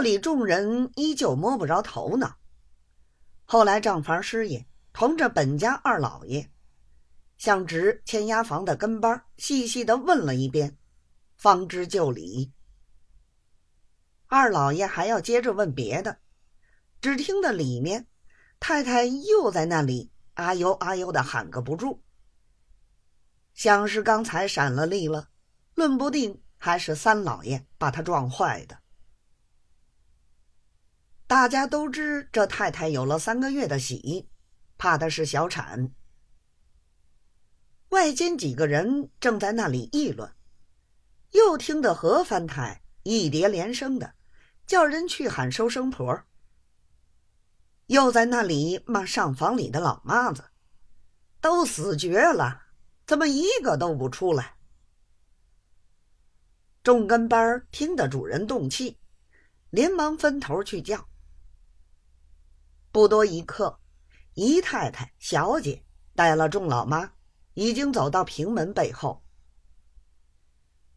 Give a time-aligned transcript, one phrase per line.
[0.00, 2.38] 这里众人依旧摸不着头脑。
[3.44, 6.50] 后来账房师爷同着本家二老爷，
[7.36, 10.78] 向值签押房的跟班细细的问了一遍，
[11.36, 12.50] 方知就理。
[14.26, 16.16] 二老爷还要接着问别的，
[17.02, 18.06] 只听得里面
[18.58, 22.00] 太太又在那里啊呦啊呦的喊个不住，
[23.52, 25.28] 像是刚才闪了力了，
[25.74, 28.79] 论不定还是三老爷把他撞坏的。
[31.30, 34.28] 大家都知这太太有了三个月的喜，
[34.76, 35.92] 怕的是小产。
[37.90, 40.28] 外间几个人正在那里议论，
[41.30, 44.12] 又听得何凡太一叠连声的
[44.66, 46.20] 叫人去喊收生婆，
[47.86, 50.42] 又在那里骂上房里的老妈子，
[51.40, 52.60] 都死绝了，
[53.06, 54.56] 怎么一个都不出来？
[56.82, 58.98] 众跟班听得主人动气，
[59.70, 61.06] 连忙分头去叫。
[63.00, 63.80] 不多一刻，
[64.34, 65.82] 姨太太、小姐
[66.14, 67.10] 带了众老妈，
[67.54, 69.24] 已经走到平门背后。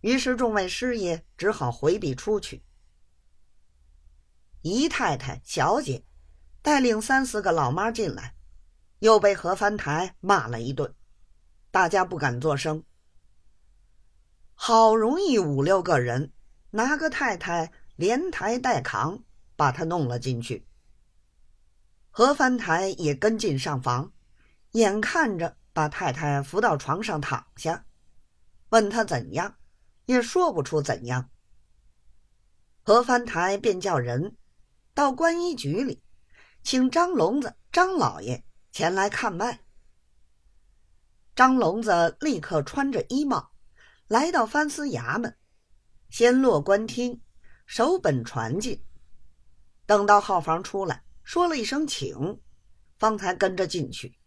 [0.00, 2.64] 于是众位师爷只好回避出去。
[4.62, 6.02] 姨太太、小姐
[6.62, 8.34] 带领三四个老妈进来，
[9.00, 10.94] 又被何翻台骂了一顿，
[11.70, 12.82] 大家不敢作声。
[14.54, 16.32] 好容易五六个人
[16.70, 19.22] 拿个太太连抬带扛，
[19.54, 20.66] 把她弄了进去。
[22.10, 24.12] 何翻台也跟进上房，
[24.72, 27.86] 眼看着把太太扶到床上躺下，
[28.70, 29.56] 问他怎样，
[30.06, 31.30] 也说不出怎样。
[32.82, 34.36] 何翻台便叫人
[34.92, 36.02] 到观衣局里，
[36.64, 39.60] 请张聋子张老爷前来看脉。
[41.36, 43.52] 张聋子立刻穿着衣帽，
[44.08, 45.38] 来到藩司衙门，
[46.08, 47.22] 先落官厅，
[47.66, 48.84] 守本传进，
[49.86, 51.04] 等到号房出来。
[51.30, 52.40] 说了一声“请”，
[52.98, 54.18] 方才跟着进去。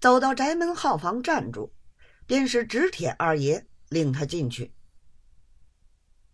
[0.00, 1.70] 走到宅门号房站住，
[2.26, 4.72] 便是直铁二爷领他进去。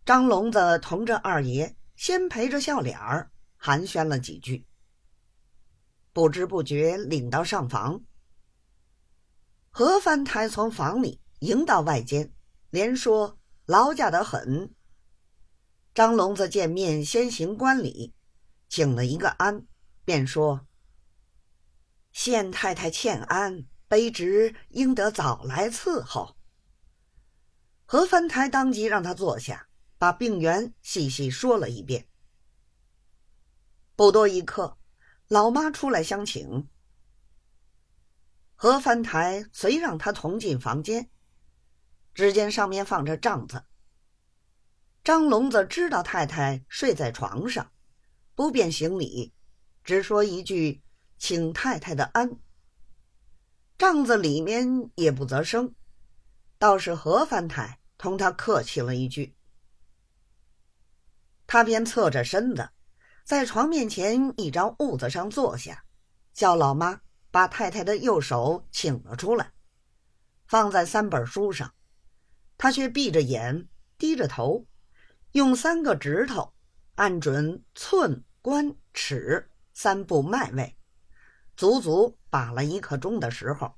[0.07, 4.65] 张聋子同着二爷先陪着笑脸儿寒暄了几句，
[6.13, 8.01] 不知不觉领到上房。
[9.71, 12.33] 何翻台从房里迎到外间，
[12.71, 13.37] 连说
[13.67, 14.73] 劳驾得很。
[15.93, 18.15] 张聋子见面先行观礼。
[18.69, 19.67] 请了一个安，
[20.05, 20.67] 便说
[22.13, 26.37] ：“县太太欠安，卑职应得早来伺候。”
[27.87, 32.07] 何藩台当即让他坐下，把病源细细说了一遍。
[33.97, 34.79] 不多一刻，
[35.29, 36.69] 老妈出来相请。
[38.55, 41.11] 何藩台随让他同进房间，
[42.13, 43.65] 只见上面放着帐子。
[45.03, 47.73] 张聋子知道太太睡在床上。
[48.39, 49.33] 不便行礼，
[49.83, 50.81] 只说一句
[51.19, 52.39] “请太太的安”。
[53.77, 55.75] 帐子里面也不择声，
[56.57, 59.35] 倒是何凡太同他客气了一句。
[61.49, 62.71] 他便侧着身子，
[63.25, 65.83] 在床面前一张褥子上坐下，
[66.33, 67.01] 叫老妈
[67.33, 69.51] 把太太的右手请了出来，
[70.47, 71.75] 放在三本书上。
[72.57, 73.69] 他却闭着眼，
[73.99, 74.65] 低着头，
[75.33, 76.55] 用三个指头
[76.95, 78.25] 按准寸。
[78.49, 80.75] 关尺三步脉位，
[81.55, 83.75] 足足把了一刻钟的时候，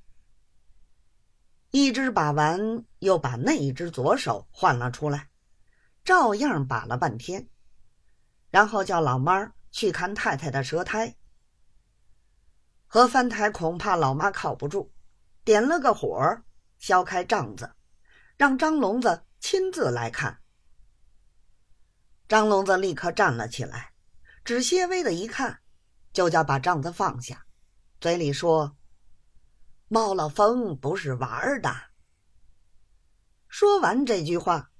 [1.71, 5.29] 一只把完，又把那一只左手换了出来，
[6.05, 7.49] 照样把了半天，
[8.49, 11.17] 然后叫老妈去看太太的舌苔。
[12.87, 14.89] 何翻台恐怕老妈靠不住，
[15.43, 16.41] 点了个火，
[16.79, 17.69] 削开帐子，
[18.37, 20.39] 让张聋子亲自来看。
[22.29, 23.90] 张聋子立刻站了起来。
[24.43, 25.59] 只些微的一看，
[26.11, 27.45] 就叫把帐子放下，
[27.99, 28.75] 嘴里说
[29.87, 31.73] ：“冒了风不是玩的。”
[33.47, 34.71] 说完这句话，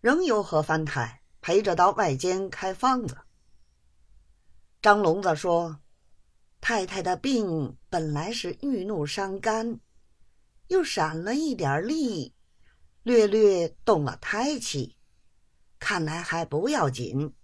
[0.00, 3.16] 仍由何翻台陪着到外间开方子。
[4.82, 5.80] 张聋子说
[6.60, 9.80] ：“太太的病本来是郁怒伤肝，
[10.66, 12.34] 又闪了一点力，
[13.02, 14.96] 略略动了胎气，
[15.78, 17.34] 看来还不要紧。”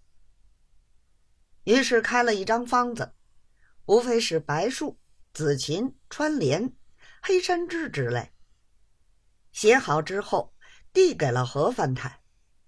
[1.65, 3.15] 于是开了一张方子，
[3.87, 4.99] 无非是白术、
[5.33, 6.75] 紫芹、川莲、
[7.23, 8.33] 黑山枝之类。
[9.53, 10.55] 写好之后，
[10.93, 12.21] 递给了何凡台，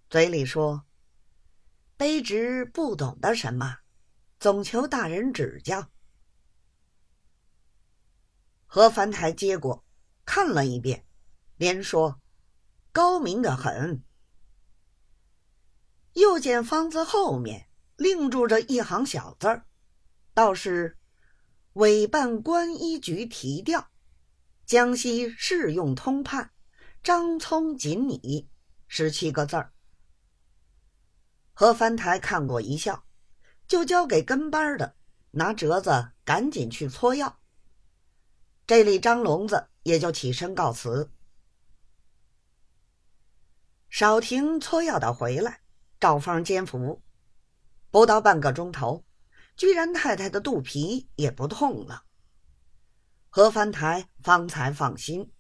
[0.08, 0.84] 嘴里说
[1.98, 3.78] ：“卑职不懂得什么，
[4.38, 5.90] 总求大人指教。”
[8.66, 9.84] 何凡台接过，
[10.24, 11.06] 看了一遍，
[11.56, 12.20] 连说
[12.92, 14.02] ：“高明的很。”
[16.14, 17.65] 又见方子后面。
[17.96, 19.66] 另注着一行小字儿，
[20.34, 20.98] 倒是
[21.74, 23.88] “委办关医局提调，
[24.66, 26.50] 江西适用通判，
[27.02, 28.48] 张聪锦拟”
[28.86, 29.72] 十七个字儿。
[31.54, 33.06] 何翻台看过一笑，
[33.66, 34.94] 就交给跟班的
[35.30, 37.40] 拿折子赶紧去搓药。
[38.66, 41.10] 这里张聋子也就起身告辞。
[43.88, 45.60] 少廷搓药的回来，
[45.98, 47.02] 照方煎服，
[47.96, 49.02] 不到半个钟头，
[49.56, 52.02] 居然太太的肚皮也不痛了。
[53.30, 55.32] 何凡台方才放心。